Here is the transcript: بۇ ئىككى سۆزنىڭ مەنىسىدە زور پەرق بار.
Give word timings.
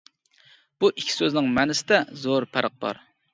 بۇ 0.83 0.89
ئىككى 0.91 1.15
سۆزنىڭ 1.17 1.51
مەنىسىدە 1.59 2.01
زور 2.25 2.49
پەرق 2.57 2.81
بار. 2.87 3.03